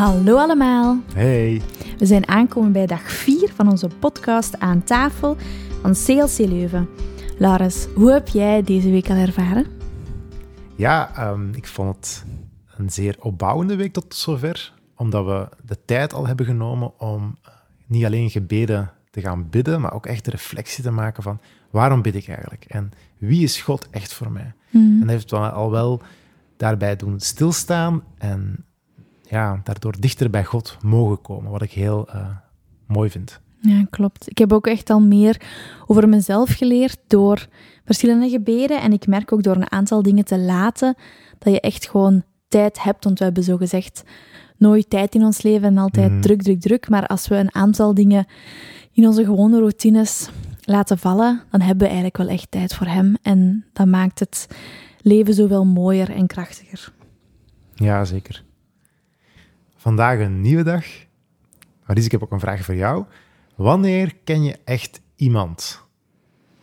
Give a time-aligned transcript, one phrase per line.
[0.00, 0.98] Hallo allemaal.
[1.14, 1.62] Hey.
[1.98, 5.36] We zijn aangekomen bij dag 4 van onze podcast aan tafel
[5.82, 6.88] van CLC Leuven.
[7.38, 9.66] Laris, hoe heb jij deze week al ervaren?
[10.76, 12.24] Ja, ehm, ik vond het
[12.76, 17.52] een zeer opbouwende week tot zover, omdat we de tijd al hebben genomen om eh,
[17.86, 21.40] niet alleen gebeden te gaan bidden, maar ook echt de reflectie te maken van
[21.70, 24.52] waarom bid ik eigenlijk en wie is God echt voor mij?
[24.72, 26.02] En dat heeft wel al wel
[26.56, 28.64] daarbij doen stilstaan en
[29.30, 32.26] ja, daardoor dichter bij God mogen komen, wat ik heel eh,
[32.86, 33.40] mooi vind.
[33.60, 34.30] Ja, klopt.
[34.30, 35.40] Ik heb ook echt al meer
[35.86, 37.46] over mezelf geleerd door
[37.84, 38.80] verschillende gebeden.
[38.80, 40.94] En ik merk ook door een aantal dingen te laten
[41.38, 43.04] dat je echt gewoon tijd hebt.
[43.04, 44.02] Want we hebben zo gezegd
[44.56, 46.20] nooit tijd in ons leven en altijd Mhm.
[46.20, 46.88] druk, druk, druk.
[46.88, 48.26] Maar als we een aantal dingen
[48.92, 53.16] in onze gewone routines laten vallen, dan hebben we eigenlijk wel echt tijd voor Hem.
[53.22, 54.46] En dat maakt het
[55.00, 56.92] leven zoveel mooier en krachtiger.
[57.74, 58.44] Ja, zeker.
[59.80, 60.84] Vandaag een nieuwe dag.
[61.86, 63.04] Maries, ik heb ook een vraag voor jou.
[63.54, 65.82] Wanneer ken je echt iemand?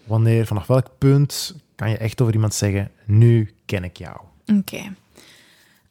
[0.03, 4.17] Wanneer, vanaf welk punt kan je echt over iemand zeggen, nu ken ik jou?
[4.57, 4.95] Oké.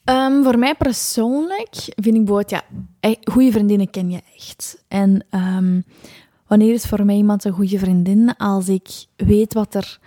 [0.04, 2.64] Ehm, voor mij persoonlijk vind ik bijvoorbeeld, ja,
[3.24, 4.84] goede vriendinnen ken je echt.
[4.88, 5.80] En ehm,
[6.46, 8.36] wanneer is voor mij iemand een goede vriendin?
[8.36, 9.98] Als ik weet wat er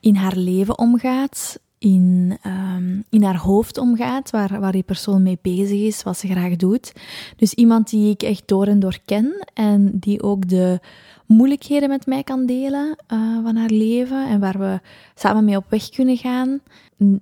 [0.00, 5.38] in haar leven omgaat, in, ehm, in haar hoofd omgaat, waar, waar die persoon mee
[5.42, 6.92] bezig is, wat ze graag doet.
[7.36, 10.80] Dus iemand die ik echt door en door ken en die ook de
[11.26, 14.80] moeilijkheden met mij kan delen eh, van haar leven en waar we
[15.14, 16.60] samen mee op weg kunnen gaan.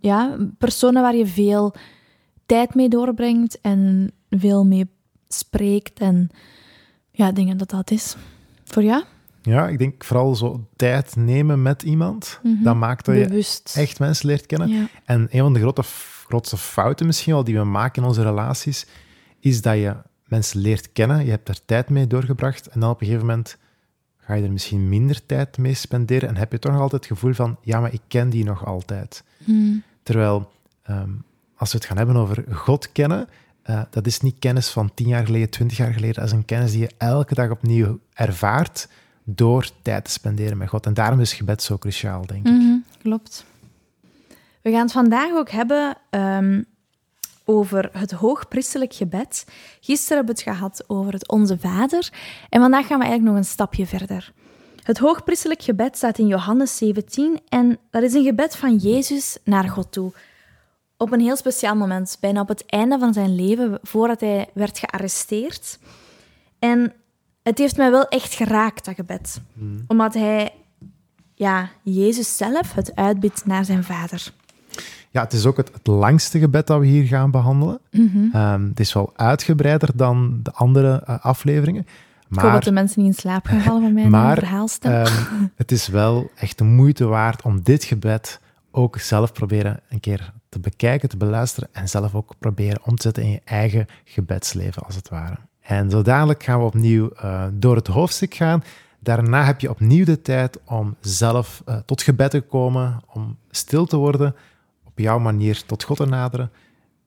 [0.01, 1.75] Ja, personen waar je veel
[2.47, 4.89] tijd mee doorbrengt en veel mee
[5.29, 6.31] spreekt en
[7.11, 8.17] ja, denk dat dat is.
[8.65, 9.03] Voor jou?
[9.45, 12.41] Ja, ik denk vooral zo tijd nemen met iemand.
[12.43, 14.69] Dat maakt dat je echt mensen leert kennen.
[14.69, 14.89] Ja.
[15.05, 15.83] En een van de grote,
[16.27, 18.87] grootste fouten misschien wel die we maken in onze relaties,
[19.41, 19.95] is dat je
[20.27, 23.57] mensen leert kennen, je hebt er tijd mee doorgebracht en dan op een gegeven moment
[24.19, 27.13] ga je er misschien minder tijd mee spenderen en heb je toch nog altijd het
[27.13, 29.25] gevoel van, ja, maar ik ken die nog altijd.
[29.45, 29.83] Hmm.
[30.03, 30.51] Terwijl,
[30.83, 31.11] ehm,
[31.57, 33.29] als we het gaan hebben over God kennen,
[33.63, 36.45] eh, dat is niet kennis van tien jaar geleden, twintig jaar geleden, dat is een
[36.45, 38.89] kennis die je elke dag opnieuw ervaart
[39.25, 40.87] door tijd te spenderen met God.
[40.87, 42.53] En daarom is gebed zo cruciaal, denk ik.
[42.53, 43.45] Mhm, klopt.
[44.63, 46.63] We gaan het vandaag ook hebben ehm,
[47.45, 49.47] over het hoogpriesterlijk gebed.
[49.81, 52.13] Gisteren hebben we het gehad over het Onze Vader.
[52.49, 54.33] En vandaag gaan we eigenlijk nog een stapje verder.
[54.83, 59.69] Het hoogpriesterlijk gebed staat in Johannes 17 en dat is een gebed van Jezus naar
[59.69, 60.13] God toe.
[60.97, 64.79] Op een heel speciaal moment, bijna op het einde van zijn leven, voordat hij werd
[64.79, 65.79] gearresteerd.
[66.59, 66.93] En
[67.45, 69.41] het heeft mij wel echt geraakt, dat gebed.
[69.87, 70.53] Omdat hij
[71.35, 74.33] ja, Jezus zelf het uitbidt naar zijn vader.
[75.11, 77.81] Ja, het is ook het, het langste gebed dat we hier gaan behandelen.
[78.33, 81.83] Ehm, het is wel uitgebreider dan de andere eh, afleveringen.
[81.83, 84.93] Ik hoop dat Maar, de mensen niet in slaap gaan vallen van mijn maar verhaalstem.
[84.93, 88.41] ehm, het is wel echt de moeite waard om dit gebed
[88.71, 93.03] ook zelf proberen een keer te bekijken, te beluisteren en zelf ook proberen om te
[93.03, 95.37] zetten in je eigen gebedsleven, als het ware.
[95.65, 98.63] En zo dadelijk gaan we opnieuw eh, door het hoofdstuk gaan.
[99.01, 103.87] Daarna heb je opnieuw de tijd om zelf eh, tot gebed te komen, om stil
[103.87, 104.35] te worden,
[104.85, 106.51] op jouw manier tot God te naderen.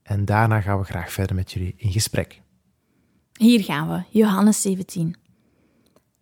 [0.04, 2.42] En daarna gaan we graag verder met jullie in gesprek.
[3.34, 5.16] Hier gaan we, Johannes 17.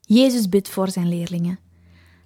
[0.01, 1.59] Jezus bidt voor zijn leerlingen.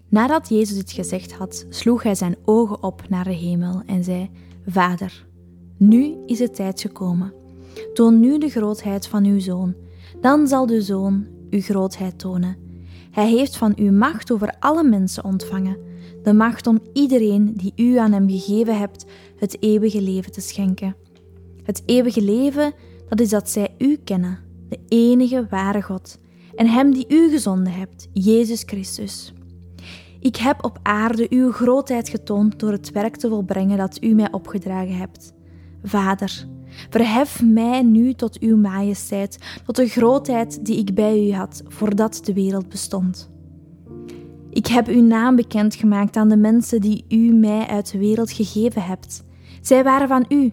[0.07, 4.29] Nadat Jezus dit gezegd had, sloeg hij zijn ogen op naar de hemel en zei:
[4.67, 5.25] Vader,
[5.77, 7.33] nu is de tijd gekomen.
[7.93, 9.75] Toon nu de grootheid van uw zoon.
[10.21, 12.57] Dan zal de zoon uw grootheid tonen.
[13.11, 15.77] Hij heeft van u macht over alle mensen ontvangen.
[16.23, 20.95] De macht om iedereen die u aan hem gegeven hebt, het eeuwige leven te schenken.
[21.63, 22.73] Het eeuwige leven,
[23.09, 26.17] dat is dat zij u kennen, de enige ware God,
[26.55, 29.33] en Hem die u gezonden hebt, Jezus Christus.
[30.19, 34.31] Ik heb op aarde uw grootheid getoond door het werk te volbrengen dat u mij
[34.31, 35.33] opgedragen hebt.
[35.83, 36.47] Vader,
[36.89, 42.19] verhef mij nu tot uw majesteit, tot de grootheid die ik bij u had voordat
[42.23, 43.29] de wereld bestond.
[44.49, 48.83] Ik heb uw naam bekendgemaakt aan de mensen die u mij uit de wereld gegeven
[48.83, 49.23] hebt.
[49.61, 50.51] Zij waren van u,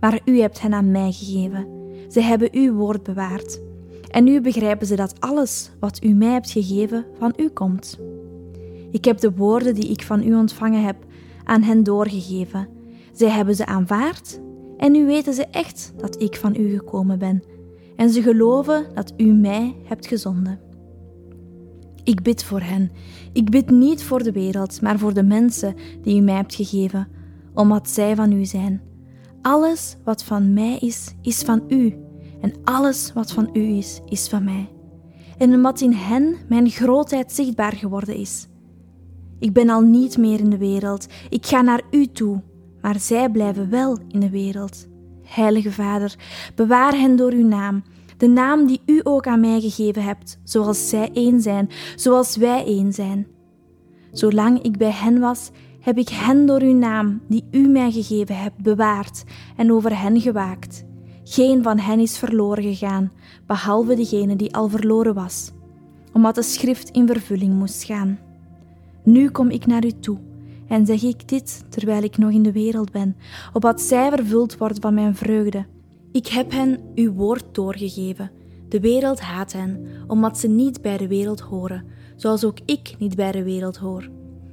[0.00, 1.66] maar u hebt hen aan mij gegeven.
[2.08, 3.60] Zij hebben uw woord bewaard.
[4.10, 7.98] En nu begrijpen ze dat alles wat u mij hebt gegeven van u komt.
[8.90, 10.96] Ik heb de woorden die ik van u ontvangen heb
[11.44, 12.68] aan hen doorgegeven.
[13.12, 14.40] Zij hebben ze aanvaard
[14.76, 17.42] en nu weten ze echt dat ik van u gekomen ben.
[17.96, 20.60] En ze geloven dat u mij hebt gezonden.
[22.04, 22.90] Ik bid voor hen.
[23.32, 27.08] Ik bid niet voor de wereld, maar voor de mensen die u mij hebt gegeven,
[27.54, 28.82] omdat zij van u zijn.
[29.42, 31.94] Alles wat van mij is, is van u.
[32.40, 34.68] En alles wat van u is, is van mij.
[35.38, 38.48] En omdat in hen mijn grootheid zichtbaar geworden is.
[39.38, 42.42] Ik ben al niet meer in de wereld, ik ga naar u toe,
[42.86, 44.86] maar zij blijven wel in de wereld.
[45.22, 46.14] Heilige Vader,
[46.54, 47.82] bewaar hen door uw naam,
[48.16, 52.64] de naam die u ook aan mij gegeven hebt, zoals zij één zijn, zoals wij
[52.64, 53.26] één zijn.
[54.12, 55.50] Zolang ik bij hen was,
[55.80, 59.24] heb ik hen door uw naam, die u mij gegeven hebt, bewaard
[59.56, 60.84] en over hen gewaakt.
[61.24, 63.12] Geen van hen is verloren gegaan,
[63.46, 65.52] behalve degene die al verloren was,
[66.12, 68.18] omdat de schrift in vervulling moest gaan.
[69.04, 70.18] Nu kom ik naar u toe
[70.68, 73.16] en zeg ik dit terwijl ik nog in de wereld ben,
[73.52, 75.66] opdat zij vervuld wordt van mijn vreugde.
[76.12, 78.30] Ik heb hen uw woord doorgegeven.
[78.68, 81.84] De wereld haat hen, omdat ze niet bij de wereld horen,
[82.16, 84.08] zoals ook ik niet bij de wereld hoor.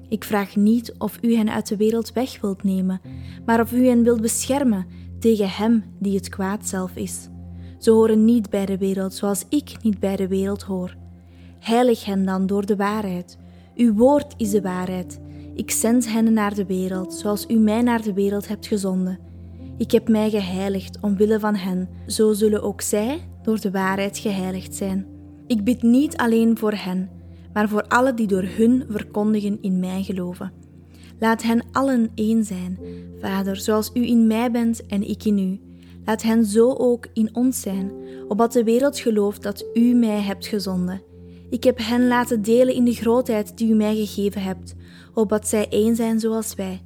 [0.10, 3.01] Ik vraag niet of u hen uit de wereld weg wilt nemen,
[3.45, 4.86] maar of u hen wilt beschermen
[5.19, 7.30] tegen hem die het kwaad zelf is.
[7.77, 10.95] Ze horen niet bij de wereld zoals ik niet bij de wereld hoor.
[11.60, 13.38] Heilig hen dan door de waarheid.
[13.75, 15.19] Uw woord is de waarheid.
[15.55, 19.19] Ik zend hen naar de wereld zoals u mij naar de wereld hebt gezonden.
[19.77, 24.75] Ik heb mij geheiligd omwille van hen, zo zullen ook zij door de waarheid geheiligd
[24.75, 25.05] zijn.
[25.47, 27.09] Ik bid niet alleen voor hen,
[27.53, 30.51] maar voor alle die door hun verkondigen in mij geloven.
[31.19, 32.77] Laat hen allen één zijn,
[33.19, 35.59] Vader, zoals u in mij bent en ik in u.
[36.05, 37.91] Laat hen zo ook in ons zijn,
[38.27, 41.01] opdat de wereld gelooft dat u mij hebt gezonden.
[41.50, 44.75] Ik heb hen laten delen in de grootheid die u mij gegeven hebt,
[45.13, 46.81] opdat zij één zijn zoals wij.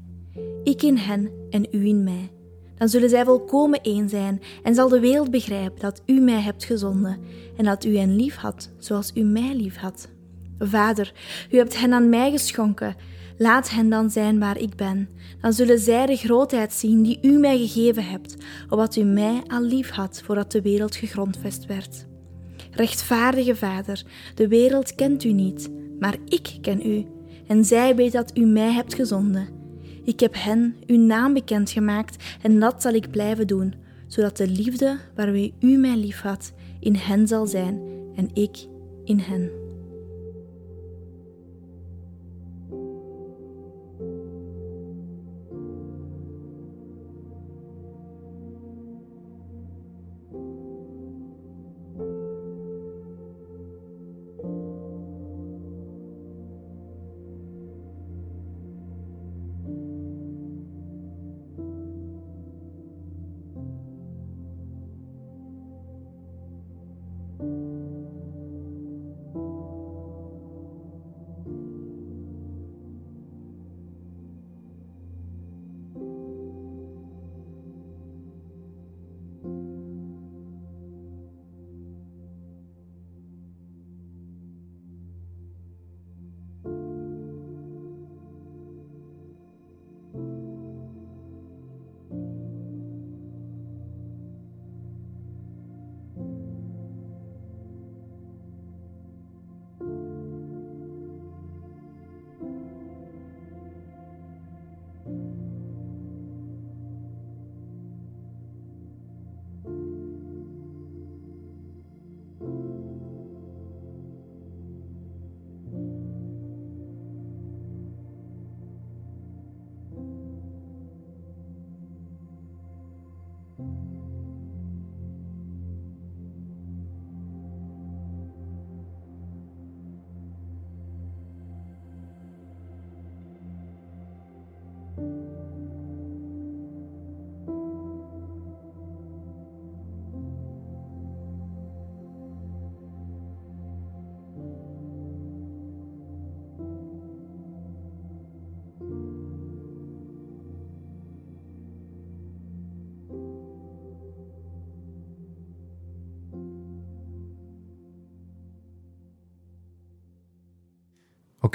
[0.63, 2.31] Ik in hen en u in mij.
[2.77, 6.63] Dan zullen zij volkomen één zijn en zal de wereld begrijpen dat u mij hebt
[6.63, 7.17] gezonden
[7.57, 10.09] en dat u hen lief had zoals u mij lief had.
[10.59, 11.13] Vader,
[11.51, 12.95] u hebt hen aan mij geschonken.
[13.37, 15.09] Laat hen dan zijn waar ik ben.
[15.41, 18.35] Dan zullen zij de grootheid zien die u mij gegeven hebt,
[18.69, 22.05] opdat u mij al lief had voordat de wereld gegrondvest werd.
[22.71, 24.03] Rechtvaardige Vader,
[24.35, 25.69] de wereld kent u niet,
[25.99, 27.05] maar ik ken u,
[27.47, 29.47] en zij weet dat u mij hebt gezonden.
[30.03, 33.73] Ik heb hen uw naam bekendgemaakt en dat zal ik blijven doen,
[34.07, 37.79] zodat de liefde waarmee u mij lief had in hen zal zijn
[38.15, 38.67] en ik
[39.03, 39.66] in hen.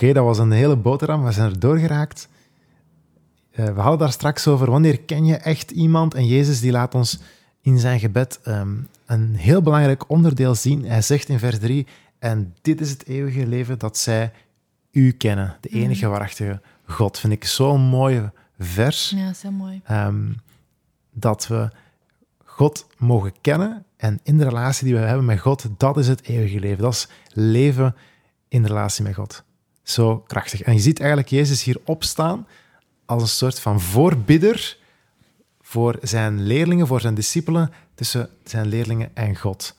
[0.02, 1.24] Oké, dat was een hele boterham.
[1.24, 2.28] We zijn er doorgeraakt.
[3.52, 6.14] Uh, we hadden daar straks over wanneer ken je echt iemand.
[6.14, 7.20] En Jezus die laat ons
[7.60, 10.84] in zijn gebed um, een heel belangrijk onderdeel zien.
[10.84, 11.86] Hij zegt in vers 3:
[12.18, 14.32] En dit is het eeuwige leven dat zij
[14.90, 15.78] u kennen, de mhm.
[15.78, 17.18] enige waarachtige God.
[17.18, 19.10] Vind ik zo'n mooi vers.
[19.10, 19.82] Ja, heel mooi.
[19.90, 20.40] Um,
[21.12, 21.70] dat we
[22.44, 26.22] God mogen kennen en in de relatie die we hebben met God, dat is het
[26.22, 26.82] eeuwige leven.
[26.82, 27.94] Dat is leven
[28.48, 29.44] in relatie met God.
[29.82, 30.62] Zo krachtig.
[30.62, 32.46] En je ziet eigenlijk Jezus hier opstaan
[33.04, 34.78] als een soort van voorbidder
[35.60, 39.76] voor zijn leerlingen, voor zijn discipelen, tussen zijn leerlingen en God.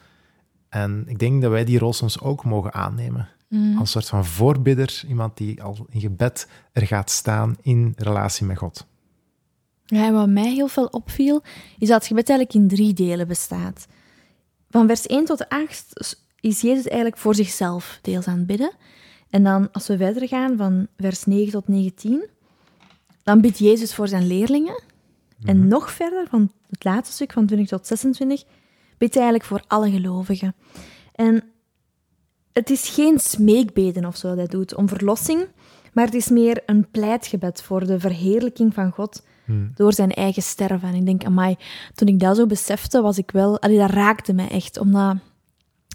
[0.69, 3.29] En ik denk dat wij die rol soms ook mogen aannemen.
[3.47, 3.77] Mm.
[3.77, 8.57] Als soort van voorbidder, iemand die al in gebed er gaat staan in relatie met
[8.57, 8.85] God.
[9.85, 11.43] Ja, en wat mij heel veel opviel,
[11.79, 13.87] is dat het gebed eigenlijk in drie delen bestaat.
[14.69, 18.71] Van vers 1 tot 8 is Jezus eigenlijk voor zichzelf deels aan het bidden.
[19.33, 22.27] En dan, als we verder gaan, van vers 9 tot 19,
[23.23, 24.83] dan bidt Jezus voor zijn leerlingen.
[25.43, 28.43] En nog verder, van het laatste stuk, van 20 tot 26,
[28.97, 30.55] bidt hij eigenlijk voor alle gelovigen.
[31.15, 31.43] En
[32.51, 35.47] het is geen smeekbeden of zo dat hij doet om verlossing,
[35.93, 39.23] maar het is meer een pleitgebed voor de verheerlijking van God
[39.75, 40.89] door zijn eigen sterven.
[40.89, 41.55] En ik denk, amai,
[41.95, 43.61] toen ik dat zo besefte, was ik wel...
[43.61, 45.17] Allee, dat raakte mij echt, omdat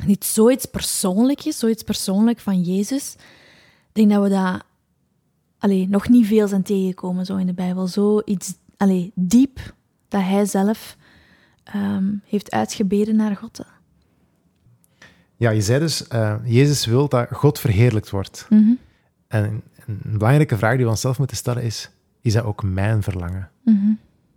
[0.06, 3.14] dit zoiets persoonlijk is, zoiets persoonlijk van Jezus.
[3.88, 4.62] Ik denk dat we dat
[5.58, 7.86] allee, nog niet veel zijn tegengekomen zo in de Bijbel.
[7.86, 9.74] Zoiets allee, diep
[10.08, 10.96] dat hij zelf
[11.64, 13.60] ehm, heeft uitgebeden naar God.
[15.36, 18.46] Ja, je zei dus, uh, Jezus wil dat God verheerlijkt wordt.
[18.48, 18.72] Mhm.
[19.28, 21.90] En een belangrijke vraag die we onszelf moeten stellen is,
[22.20, 23.50] is dat ook mijn verlangen?
[23.64, 23.92] Mhm.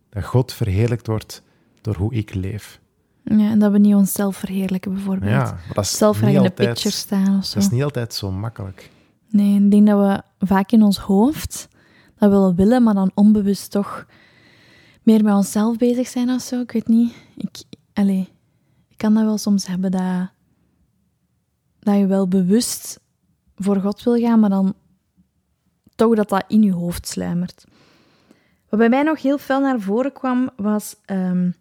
[0.10, 1.44] Dat God verheerlijkt wordt
[1.82, 2.81] door hoe ik leef.
[3.24, 5.32] Ja, en dat we niet onszelf verheerlijken, bijvoorbeeld.
[5.32, 7.54] Ja, maar dat is Zelf niet in de picture staan of zo.
[7.54, 8.92] Dat is niet altijd zo makkelijk.
[9.30, 11.68] Nee, ik denk dat we vaak in ons hoofd
[12.18, 14.06] dat wel willen, maar dan onbewust toch
[15.04, 16.62] meer met onszelf bezig zijn of zo.
[16.62, 17.14] Ik weet niet.
[17.36, 17.64] Ik,
[17.94, 18.30] allee,
[18.90, 20.30] ik kan dat wel soms hebben dat,
[21.80, 23.00] dat je wel bewust
[23.56, 24.74] voor God wil gaan, maar dan
[25.96, 27.66] toch dat dat in je hoofd sluimert.
[28.70, 31.52] Wat bij mij nog heel fel naar voren kwam, was ehm,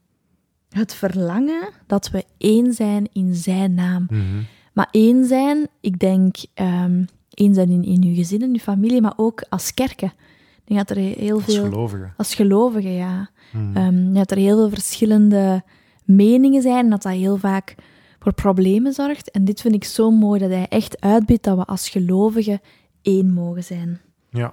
[0.70, 4.06] het verlangen dat we één zijn in zijn naam.
[4.10, 4.42] Mhm.
[4.72, 7.02] Maar één zijn, ik denk ehm
[7.40, 10.12] één zijn in, in je gezin, in je familie, maar ook als kerken.
[10.56, 11.64] Ik denk dat er heel Als veel...
[11.64, 12.12] gelovige.
[12.16, 13.30] Als gelovigen, ja.
[13.52, 15.62] Ehm, dat er heel veel verschillende
[16.04, 17.74] meningen zijn en dat dat heel vaak
[18.18, 19.30] voor problemen zorgt.
[19.30, 22.60] En dit vind ik zo mooi, dat hij echt uitbiedt dat we als gelovigen
[23.02, 24.00] één mogen zijn.
[24.30, 24.52] Ja.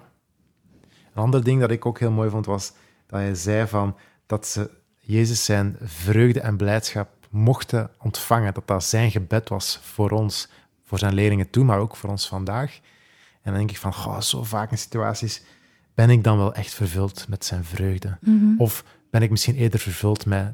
[1.14, 2.74] Een ander ding dat ik ook heel mooi vond was
[3.08, 3.96] dat hij zei van
[4.26, 4.70] dat ze
[5.08, 8.54] Jezus zijn vreugde en blijdschap mochten ontvangen.
[8.54, 10.50] Dat dat zijn gebed was voor ons,
[10.84, 12.80] voor zijn leerlingen toen, maar ook voor ons vandaag.
[13.42, 15.44] En dan denk ik van, goh, zo vaak in situaties
[15.94, 18.18] ben ik dan wel echt vervuld met zijn vreugde.
[18.58, 20.54] Of ben ik misschien eerder vervuld met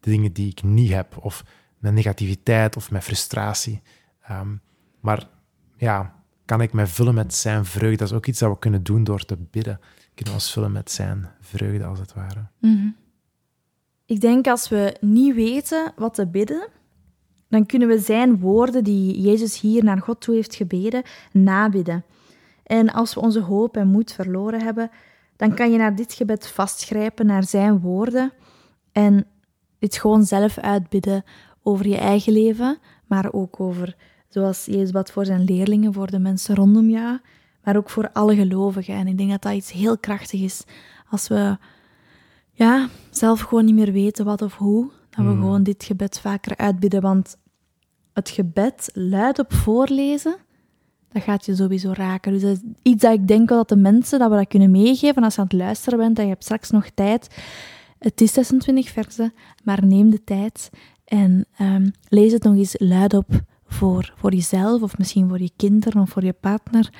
[0.00, 1.44] de dingen die ik niet heb, of
[1.78, 3.82] met negativiteit of met frustratie.
[4.22, 4.56] Ehm,
[5.00, 5.28] maar
[5.76, 7.96] ja, kan ik mij vullen met zijn vreugde?
[7.96, 9.80] Dat is ook iets dat we kunnen doen door te bidden.
[10.14, 12.46] Kunnen we ons vullen met zijn vreugde, als het ware.
[14.10, 16.68] Ik denk als we niet weten wat te bidden,
[17.48, 21.02] dan kunnen we zijn woorden die Jezus hier naar God toe heeft gebeden,
[21.32, 22.04] nabidden.
[22.62, 24.90] En als we onze hoop en moed verloren hebben,
[25.36, 28.32] dan kan je naar dit gebed vastgrijpen, naar zijn woorden,
[28.92, 29.26] en
[29.78, 31.24] dit gewoon zelf uitbidden
[31.62, 33.96] over je eigen leven, maar ook over,
[34.28, 37.18] zoals Jezus bad voor zijn leerlingen, voor de mensen rondom jou,
[37.64, 38.94] maar ook voor alle gelovigen.
[38.94, 40.64] En ik denk dat dat iets heel krachtig is
[41.10, 41.56] als we
[42.64, 46.56] ja, zelf gewoon niet meer weten wat of hoe, dat we gewoon dit gebed vaker
[46.56, 47.00] uitbidden.
[47.00, 47.36] Want
[48.12, 50.36] het gebed luidop voorlezen,
[51.12, 52.32] dat gaat je sowieso raken.
[52.32, 54.70] Dus dat is iets dat ik denk wel dat de mensen, dat we dat kunnen
[54.70, 57.40] meegeven als je aan het luisteren bent en je hebt straks nog tijd.
[57.98, 59.32] Het is 26 versen,
[59.64, 60.70] maar neem de tijd
[61.04, 63.28] en ehm, lees het nog eens luidop
[63.66, 66.92] voor, voor jezelf of misschien voor je kinderen of voor je partner.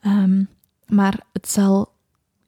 [0.00, 0.44] Ehm,
[0.86, 1.92] maar het zal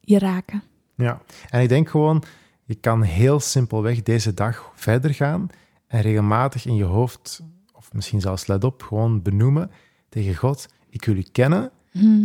[0.00, 0.62] je raken.
[0.94, 2.22] Ja, en ik denk gewoon,
[2.70, 5.48] je kan heel simpelweg deze dag verder gaan
[5.86, 9.70] en regelmatig in je hoofd, of misschien zelfs let op, gewoon benoemen
[10.08, 11.70] tegen God, ik wil u kennen,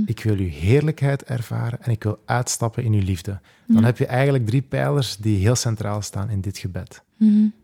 [0.06, 3.40] ik wil uw heerlijkheid ervaren en ik wil uitstappen in uw liefde.
[3.68, 7.04] Dan heb je eigenlijk drie pijlers die heel centraal staan in dit gebed.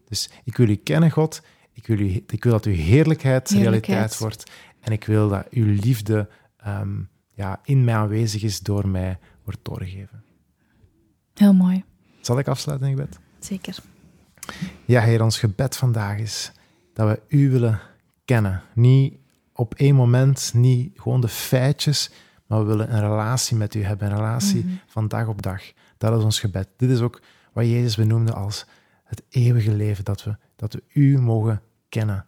[0.08, 1.42] Dus ik wil u kennen, God,
[1.74, 3.88] ik wil, u, ik wil dat uw heerlijkheid, Heerlijkheid.
[3.88, 7.00] realiteit wordt en ik wil dat uw liefde ehm,
[7.34, 10.24] ja, in mij aanwezig is, door mij wordt doorgegeven.
[11.34, 11.84] Heel mooi,
[12.22, 13.20] Zal ik afsluiten in gebed?
[13.40, 13.78] zeker.
[14.86, 16.52] Ja, Heer, ons gebed vandaag is
[16.94, 17.80] dat we U willen
[18.26, 18.62] kennen.
[18.74, 19.14] Niet
[19.54, 22.12] op één moment, niet gewoon de feitjes,
[22.48, 25.62] maar we willen een relatie met U hebben, een relatie van dag op dag.
[25.98, 26.68] Dat is ons gebed.
[26.78, 27.22] Dit is ook
[27.54, 28.66] wat Jezus benoemde als
[29.04, 32.26] het eeuwige leven, dat we, dat we U mogen kennen.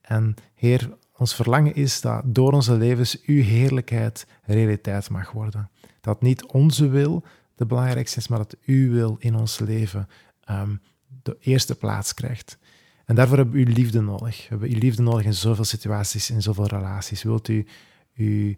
[0.00, 5.70] En Heer, ons verlangen is dat door onze levens Uw heerlijkheid realiteit mag worden.
[6.00, 7.24] Dat niet onze wil
[7.54, 10.08] de belangrijkste is, maar dat Uw wil in ons leven
[10.40, 10.76] ehm,
[11.22, 12.58] de eerste plaats krijgt.
[13.04, 14.36] En daarvoor hebben we uw liefde nodig.
[14.36, 17.22] We hebben uw liefde nodig in zoveel situaties, in zoveel relaties.
[17.22, 17.66] Wilt u
[18.14, 18.54] uw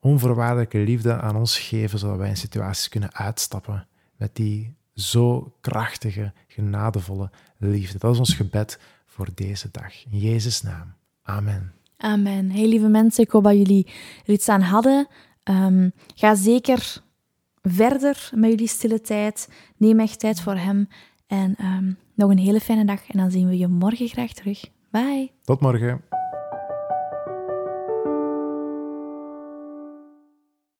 [0.00, 6.32] onvoorwaardelijke liefde aan ons geven, zodat wij in situaties kunnen uitstappen met die zo krachtige,
[6.46, 7.98] genadevolle liefde.
[7.98, 10.04] Dat is ons gebed voor deze dag.
[10.10, 10.94] In Jezus' naam.
[11.22, 11.72] Amen.
[11.96, 12.50] Amen.
[12.50, 13.86] Heel lieve mensen, ik hoop dat jullie
[14.26, 15.08] er iets aan hadden.
[15.42, 17.02] Ehm, ga zeker
[17.62, 19.48] verder met jullie stille tijd.
[19.76, 20.88] Neem echt tijd voor Hem.
[21.26, 23.06] En ehm, nog een hele fijne dag.
[23.08, 24.64] En dan zien we je morgen graag terug.
[24.90, 25.30] Bye.
[25.44, 26.00] Tot morgen.